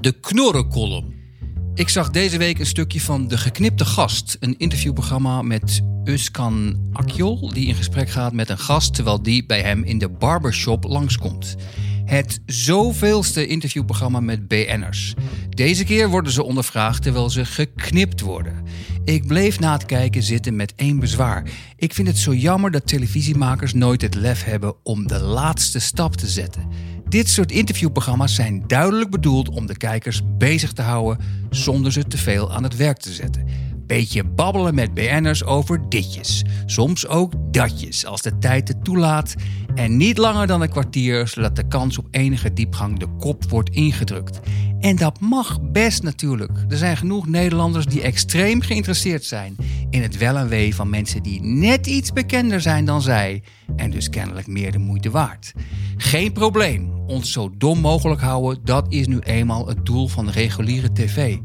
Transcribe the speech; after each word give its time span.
De 0.00 0.12
knorrenkolom. 0.20 1.14
Ik 1.74 1.88
zag 1.88 2.10
deze 2.10 2.38
week 2.38 2.58
een 2.58 2.66
stukje 2.66 3.00
van 3.00 3.28
De 3.28 3.38
Geknipte 3.38 3.84
Gast, 3.84 4.36
een 4.40 4.58
interviewprogramma 4.58 5.42
met 5.42 5.80
Uskan 6.04 6.88
Akjol, 6.92 7.52
die 7.52 7.66
in 7.66 7.74
gesprek 7.74 8.10
gaat 8.10 8.32
met 8.32 8.48
een 8.48 8.58
gast 8.58 8.94
terwijl 8.94 9.22
die 9.22 9.46
bij 9.46 9.60
hem 9.60 9.84
in 9.84 9.98
de 9.98 10.08
barbershop 10.08 10.84
langskomt. 10.84 11.56
Het 12.04 12.40
zoveelste 12.46 13.46
interviewprogramma 13.46 14.20
met 14.20 14.48
BN'ers. 14.48 15.14
Deze 15.48 15.84
keer 15.84 16.08
worden 16.08 16.32
ze 16.32 16.42
ondervraagd 16.42 17.02
terwijl 17.02 17.30
ze 17.30 17.44
geknipt 17.44 18.20
worden. 18.20 18.62
Ik 19.04 19.26
bleef 19.26 19.60
na 19.60 19.72
het 19.72 19.86
kijken 19.86 20.22
zitten 20.22 20.56
met 20.56 20.72
één 20.76 20.98
bezwaar. 20.98 21.50
Ik 21.76 21.94
vind 21.94 22.08
het 22.08 22.18
zo 22.18 22.34
jammer 22.34 22.70
dat 22.70 22.86
televisiemakers 22.86 23.74
nooit 23.74 24.02
het 24.02 24.14
lef 24.14 24.44
hebben 24.44 24.74
om 24.82 25.06
de 25.06 25.20
laatste 25.20 25.78
stap 25.78 26.16
te 26.16 26.26
zetten. 26.26 26.68
Dit 27.12 27.30
soort 27.30 27.52
interviewprogramma's 27.52 28.34
zijn 28.34 28.64
duidelijk 28.66 29.10
bedoeld 29.10 29.48
om 29.48 29.66
de 29.66 29.76
kijkers 29.76 30.20
bezig 30.38 30.72
te 30.72 30.82
houden 30.82 31.24
zonder 31.50 31.92
ze 31.92 32.04
te 32.04 32.18
veel 32.18 32.52
aan 32.52 32.62
het 32.62 32.76
werk 32.76 32.98
te 32.98 33.12
zetten. 33.12 33.46
Beetje 33.86 34.24
babbelen 34.24 34.74
met 34.74 34.94
BN'ers 34.94 35.44
over 35.44 35.88
ditjes, 35.88 36.44
soms 36.66 37.06
ook 37.06 37.32
datjes 37.50 38.06
als 38.06 38.22
de 38.22 38.38
tijd 38.38 38.68
het 38.68 38.84
toelaat 38.84 39.34
en 39.74 39.96
niet 39.96 40.18
langer 40.18 40.46
dan 40.46 40.60
een 40.60 40.70
kwartier 40.70 41.28
zodat 41.28 41.56
de 41.56 41.68
kans 41.68 41.98
op 41.98 42.06
enige 42.10 42.52
diepgang 42.52 42.98
de 42.98 43.08
kop 43.18 43.44
wordt 43.48 43.70
ingedrukt. 43.70 44.40
En 44.80 44.96
dat 44.96 45.20
mag 45.20 45.60
best 45.62 46.02
natuurlijk. 46.02 46.64
Er 46.68 46.76
zijn 46.76 46.96
genoeg 46.96 47.26
Nederlanders 47.26 47.86
die 47.86 48.02
extreem 48.02 48.60
geïnteresseerd 48.60 49.24
zijn 49.24 49.56
in 49.92 50.02
het 50.02 50.16
wel 50.16 50.36
en 50.36 50.48
wee 50.48 50.74
van 50.74 50.90
mensen 50.90 51.22
die 51.22 51.42
net 51.42 51.86
iets 51.86 52.12
bekender 52.12 52.60
zijn 52.60 52.84
dan 52.84 53.02
zij 53.02 53.42
en 53.76 53.90
dus 53.90 54.08
kennelijk 54.08 54.46
meer 54.46 54.72
de 54.72 54.78
moeite 54.78 55.10
waard. 55.10 55.52
Geen 55.96 56.32
probleem, 56.32 56.92
ons 57.06 57.32
zo 57.32 57.50
dom 57.58 57.80
mogelijk 57.80 58.20
houden, 58.20 58.64
dat 58.64 58.86
is 58.88 59.06
nu 59.06 59.18
eenmaal 59.18 59.66
het 59.68 59.86
doel 59.86 60.08
van 60.08 60.30
reguliere 60.30 60.92
tv. 60.92 61.38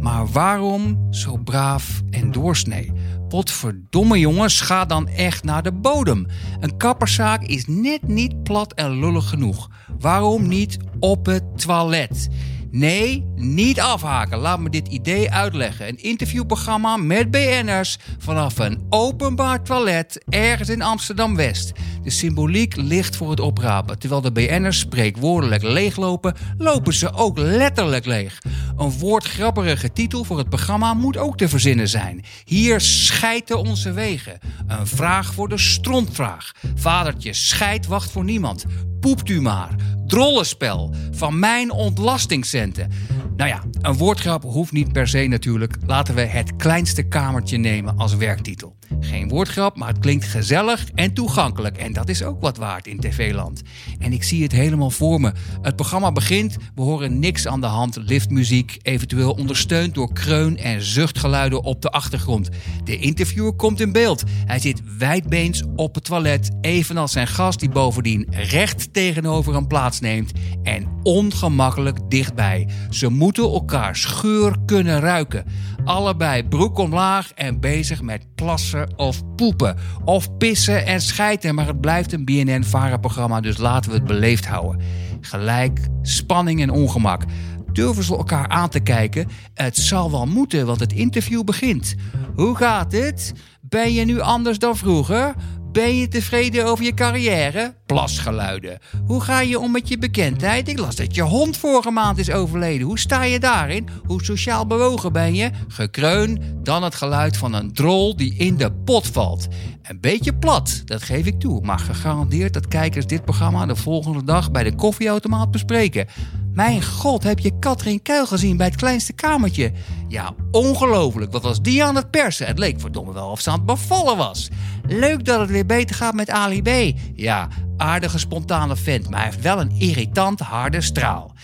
Maar 0.00 0.26
waarom 0.26 1.06
zo 1.10 1.36
braaf 1.36 2.02
en 2.10 2.32
doorsnee? 2.32 2.92
Potverdomme 3.28 4.18
jongens, 4.18 4.60
ga 4.60 4.84
dan 4.84 5.08
echt 5.08 5.44
naar 5.44 5.62
de 5.62 5.72
bodem. 5.72 6.26
Een 6.60 6.76
kapperszaak 6.76 7.42
is 7.42 7.66
net 7.66 8.08
niet 8.08 8.42
plat 8.42 8.72
en 8.72 8.98
lullig 8.98 9.28
genoeg. 9.28 9.70
Waarom 9.98 10.48
niet 10.48 10.76
op 10.98 11.26
het 11.26 11.44
toilet? 11.58 12.28
Nee, 12.74 13.24
niet 13.34 13.80
afhaken. 13.80 14.38
Laat 14.38 14.60
me 14.60 14.70
dit 14.70 14.88
idee 14.88 15.30
uitleggen. 15.30 15.88
Een 15.88 16.02
interviewprogramma 16.02 16.96
met 16.96 17.30
BN'ers 17.30 17.98
vanaf 18.18 18.58
een 18.58 18.86
openbaar 18.88 19.62
toilet 19.62 20.24
ergens 20.28 20.68
in 20.68 20.82
Amsterdam-West. 20.82 21.72
De 22.02 22.10
symboliek 22.10 22.76
ligt 22.76 23.16
voor 23.16 23.30
het 23.30 23.40
oprapen. 23.40 23.98
Terwijl 23.98 24.20
de 24.20 24.32
BN'ers 24.32 24.78
spreekwoordelijk 24.78 25.62
leeglopen, 25.62 26.34
lopen 26.58 26.92
ze 26.92 27.12
ook 27.12 27.38
letterlijk 27.38 28.06
leeg. 28.06 28.38
Een 28.76 28.98
woordgrapperige 28.98 29.92
titel 29.92 30.24
voor 30.24 30.38
het 30.38 30.48
programma 30.48 30.94
moet 30.94 31.16
ook 31.16 31.36
te 31.36 31.48
verzinnen 31.48 31.88
zijn. 31.88 32.24
Hier 32.44 32.80
scheiden 32.80 33.58
onze 33.58 33.92
wegen. 33.92 34.38
Een 34.66 34.86
vraag 34.86 35.34
voor 35.34 35.48
de 35.48 35.58
strontvraag. 35.58 36.52
Vadertje, 36.74 37.32
scheid 37.32 37.86
wacht 37.86 38.10
voor 38.10 38.24
niemand. 38.24 38.64
Poept 39.02 39.28
u 39.28 39.40
maar. 39.40 39.74
Drollenspel. 40.06 40.90
Van 41.10 41.38
mijn 41.38 41.70
ontlastingcenten. 41.70 42.90
Nou 43.36 43.50
ja, 43.50 43.62
een 43.80 43.96
woordgrap 43.96 44.42
hoeft 44.42 44.72
niet 44.72 44.92
per 44.92 45.08
se 45.08 45.26
natuurlijk. 45.26 45.76
Laten 45.86 46.14
we 46.14 46.20
het 46.20 46.56
kleinste 46.56 47.02
kamertje 47.02 47.56
nemen 47.56 47.96
als 47.96 48.16
werktitel. 48.16 48.76
Geen 49.00 49.28
woordgrap, 49.28 49.76
maar 49.76 49.88
het 49.88 49.98
klinkt 49.98 50.24
gezellig 50.24 50.88
en 50.94 51.14
toegankelijk. 51.14 51.76
En 51.76 51.92
dat 51.92 52.08
is 52.08 52.22
ook 52.22 52.40
wat 52.40 52.56
waard 52.56 52.86
in 52.86 53.00
tv-land. 53.00 53.62
En 53.98 54.12
ik 54.12 54.22
zie 54.22 54.42
het 54.42 54.52
helemaal 54.52 54.90
voor 54.90 55.20
me. 55.20 55.32
Het 55.62 55.76
programma 55.76 56.12
begint, 56.12 56.56
we 56.74 56.82
horen 56.82 57.18
niks 57.18 57.46
aan 57.46 57.60
de 57.60 57.66
hand. 57.66 57.96
Liftmuziek, 57.96 58.78
eventueel 58.82 59.32
ondersteund 59.32 59.94
door 59.94 60.12
kreun- 60.12 60.58
en 60.58 60.82
zuchtgeluiden 60.82 61.62
op 61.62 61.82
de 61.82 61.90
achtergrond. 61.90 62.48
De 62.84 62.96
interviewer 62.96 63.52
komt 63.52 63.80
in 63.80 63.92
beeld. 63.92 64.22
Hij 64.44 64.58
zit 64.58 64.82
wijdbeens 64.98 65.62
op 65.76 65.94
het 65.94 66.04
toilet, 66.04 66.50
evenals 66.60 67.12
zijn 67.12 67.26
gast 67.26 67.60
die 67.60 67.68
bovendien 67.68 68.26
recht 68.30 68.92
tegenover 68.92 69.54
hem 69.54 69.66
plaatsneemt. 69.66 70.32
En 70.62 70.86
ongemakkelijk 71.02 71.98
dichtbij. 72.08 72.68
Ze 72.90 73.10
moeten 73.22 73.44
elkaar 73.44 73.96
scheur 73.96 74.56
kunnen 74.66 75.00
ruiken. 75.00 75.44
Allebei 75.84 76.44
broek 76.44 76.78
omlaag 76.78 77.32
en 77.32 77.60
bezig 77.60 78.02
met 78.02 78.34
plassen 78.34 78.98
of 78.98 79.34
poepen. 79.36 79.76
Of 80.04 80.36
pissen 80.36 80.86
en 80.86 81.00
schijten. 81.00 81.54
Maar 81.54 81.66
het 81.66 81.80
blijft 81.80 82.12
een 82.12 82.24
BNN-varenprogramma, 82.24 83.40
dus 83.40 83.56
laten 83.56 83.90
we 83.90 83.96
het 83.96 84.06
beleefd 84.06 84.46
houden. 84.46 84.80
Gelijk, 85.20 85.80
spanning 86.02 86.60
en 86.60 86.70
ongemak. 86.70 87.24
Durven 87.72 88.04
ze 88.04 88.16
elkaar 88.16 88.48
aan 88.48 88.68
te 88.68 88.80
kijken? 88.80 89.28
Het 89.54 89.76
zal 89.76 90.10
wel 90.10 90.26
moeten, 90.26 90.66
want 90.66 90.80
het 90.80 90.92
interview 90.92 91.44
begint. 91.44 91.94
Hoe 92.34 92.56
gaat 92.56 92.92
het? 92.92 93.32
Ben 93.72 93.92
je 93.92 94.04
nu 94.04 94.20
anders 94.20 94.58
dan 94.58 94.76
vroeger? 94.76 95.34
Ben 95.72 95.96
je 95.96 96.08
tevreden 96.08 96.66
over 96.66 96.84
je 96.84 96.94
carrière? 96.94 97.76
Plasgeluiden. 97.86 98.78
Hoe 99.06 99.20
ga 99.20 99.40
je 99.40 99.58
om 99.58 99.72
met 99.72 99.88
je 99.88 99.98
bekendheid? 99.98 100.68
Ik 100.68 100.78
las 100.78 100.96
dat 100.96 101.14
je 101.14 101.22
hond 101.22 101.56
vorige 101.56 101.90
maand 101.90 102.18
is 102.18 102.30
overleden. 102.30 102.86
Hoe 102.86 102.98
sta 102.98 103.24
je 103.24 103.38
daarin? 103.40 103.88
Hoe 104.06 104.24
sociaal 104.24 104.66
bewogen 104.66 105.12
ben 105.12 105.34
je? 105.34 105.50
Gekreun, 105.68 106.42
dan 106.62 106.82
het 106.82 106.94
geluid 106.94 107.36
van 107.36 107.54
een 107.54 107.72
drol 107.72 108.16
die 108.16 108.34
in 108.34 108.56
de 108.56 108.72
pot 108.72 109.06
valt. 109.06 109.48
Een 109.82 110.00
beetje 110.00 110.34
plat, 110.34 110.82
dat 110.84 111.02
geef 111.02 111.26
ik 111.26 111.40
toe, 111.40 111.60
maar 111.60 111.78
gegarandeerd 111.78 112.52
dat 112.52 112.68
kijkers 112.68 113.06
dit 113.06 113.24
programma 113.24 113.66
de 113.66 113.76
volgende 113.76 114.24
dag 114.24 114.50
bij 114.50 114.64
de 114.64 114.74
koffieautomaat 114.74 115.50
bespreken. 115.50 116.06
Mijn 116.54 116.84
god, 116.84 117.22
heb 117.22 117.38
je 117.38 117.58
Katrien 117.58 118.02
Kuil 118.02 118.26
gezien 118.26 118.56
bij 118.56 118.66
het 118.66 118.76
kleinste 118.76 119.12
kamertje? 119.12 119.72
Ja, 120.08 120.34
ongelooflijk. 120.50 121.32
Wat 121.32 121.42
was 121.42 121.62
die 121.62 121.84
aan 121.84 121.96
het 121.96 122.10
persen? 122.10 122.46
Het 122.46 122.58
leek 122.58 122.80
verdomme 122.80 123.12
wel 123.12 123.30
of 123.30 123.40
ze 123.40 123.50
aan 123.50 123.56
het 123.56 123.66
bevallen 123.66 124.16
was. 124.16 124.48
Leuk 124.86 125.24
dat 125.24 125.40
het 125.40 125.50
weer 125.50 125.66
beter 125.66 125.96
gaat 125.96 126.14
met 126.14 126.30
Ali 126.30 126.62
B. 126.62 126.98
Ja, 127.14 127.48
aardige 127.76 128.18
spontane 128.18 128.76
vent, 128.76 129.10
maar 129.10 129.20
hij 129.20 129.28
heeft 129.28 129.42
wel 129.42 129.60
een 129.60 129.74
irritant 129.78 130.40
harde 130.40 130.80
straal. 130.80 131.34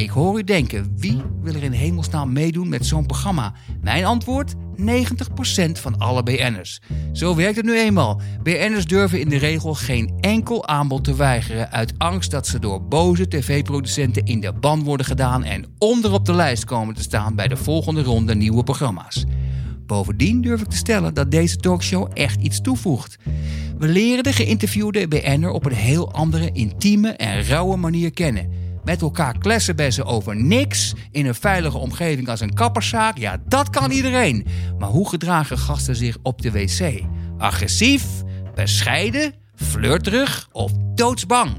Ik 0.00 0.10
hoor 0.10 0.38
u 0.38 0.44
denken, 0.44 0.94
wie 0.96 1.22
wil 1.42 1.54
er 1.54 1.62
in 1.62 1.72
hemelsnaam 1.72 2.32
meedoen 2.32 2.68
met 2.68 2.86
zo'n 2.86 3.06
programma? 3.06 3.54
Mijn 3.82 4.04
antwoord? 4.04 4.54
90% 4.54 4.54
van 5.72 5.98
alle 5.98 6.22
BN'ers. 6.22 6.80
Zo 7.12 7.34
werkt 7.34 7.56
het 7.56 7.64
nu 7.64 7.78
eenmaal. 7.78 8.20
BN'ers 8.42 8.86
durven 8.86 9.20
in 9.20 9.28
de 9.28 9.36
regel 9.36 9.74
geen 9.74 10.12
enkel 10.20 10.66
aanbod 10.66 11.04
te 11.04 11.14
weigeren 11.14 11.70
uit 11.70 11.92
angst 11.98 12.30
dat 12.30 12.46
ze 12.46 12.58
door 12.58 12.82
boze 12.82 13.28
tv-producenten 13.28 14.24
in 14.24 14.40
de 14.40 14.52
ban 14.52 14.82
worden 14.82 15.06
gedaan 15.06 15.44
en 15.44 15.64
onder 15.78 16.12
op 16.12 16.24
de 16.24 16.34
lijst 16.34 16.64
komen 16.64 16.94
te 16.94 17.02
staan 17.02 17.34
bij 17.34 17.48
de 17.48 17.56
volgende 17.56 18.02
ronde 18.02 18.34
nieuwe 18.34 18.64
programma's. 18.64 19.24
Bovendien 19.86 20.40
durf 20.40 20.60
ik 20.60 20.68
te 20.68 20.76
stellen 20.76 21.14
dat 21.14 21.30
deze 21.30 21.56
talkshow 21.56 22.10
echt 22.14 22.40
iets 22.40 22.60
toevoegt. 22.60 23.16
We 23.78 23.88
leren 23.88 24.24
de 24.24 24.32
geïnterviewde 24.32 25.08
BN'er 25.08 25.50
op 25.50 25.66
een 25.66 25.72
heel 25.72 26.12
andere, 26.12 26.50
intieme 26.52 27.10
en 27.10 27.44
rauwe 27.44 27.76
manier 27.76 28.10
kennen. 28.12 28.59
Met 28.84 29.02
elkaar 29.02 29.38
klessenbessen 29.38 30.04
over 30.04 30.36
niks 30.36 30.94
in 31.10 31.26
een 31.26 31.34
veilige 31.34 31.78
omgeving 31.78 32.28
als 32.28 32.40
een 32.40 32.54
kapperszaak, 32.54 33.18
ja, 33.18 33.36
dat 33.48 33.70
kan 33.70 33.90
iedereen. 33.90 34.46
Maar 34.78 34.88
hoe 34.88 35.08
gedragen 35.08 35.58
gasten 35.58 35.96
zich 35.96 36.16
op 36.22 36.42
de 36.42 36.50
wc? 36.50 37.02
Agressief, 37.38 38.04
bescheiden, 38.54 39.34
flirterig 39.54 40.48
of 40.52 40.72
doodsbang? 40.94 41.50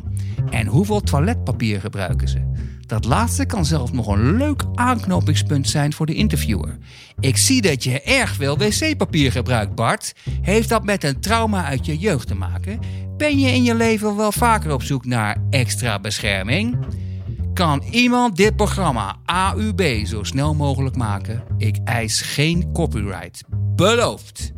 En 0.50 0.68
hoeveel 0.68 1.02
toiletpapier 1.02 1.80
gebruiken 1.80 2.28
ze? 2.28 2.50
Dat 2.92 3.06
laatste 3.06 3.46
kan 3.46 3.66
zelfs 3.66 3.92
nog 3.92 4.08
een 4.08 4.38
leuk 4.38 4.64
aanknopingspunt 4.76 5.70
zijn 5.70 5.94
voor 5.94 6.06
de 6.06 6.14
interviewer. 6.14 6.78
Ik 7.20 7.38
zie 7.38 7.62
dat 7.62 7.84
je 7.84 8.02
erg 8.02 8.34
veel 8.34 8.58
wc-papier 8.58 9.32
gebruikt, 9.32 9.76
Bart. 9.76 10.14
Heeft 10.42 10.70
dat 10.70 10.84
met 10.84 11.04
een 11.04 11.20
trauma 11.20 11.66
uit 11.66 11.86
je 11.86 11.98
jeugd 11.98 12.28
te 12.28 12.36
maken? 12.36 12.80
Ben 13.18 13.40
je 13.40 13.52
in 13.52 13.64
je 13.64 13.76
leven 13.76 14.16
wel 14.16 14.32
vaker 14.32 14.74
op 14.74 14.84
zoek 14.84 15.06
naar 15.06 15.38
extra 15.50 16.00
bescherming? 16.00 16.78
Kan 17.54 17.82
iemand 17.90 18.36
dit 18.36 18.56
programma 18.56 19.16
AUB 19.26 20.06
zo 20.06 20.24
snel 20.24 20.54
mogelijk 20.54 20.96
maken? 20.96 21.44
Ik 21.58 21.78
eis 21.84 22.22
geen 22.22 22.72
copyright. 22.74 23.44
Beloofd. 23.76 24.51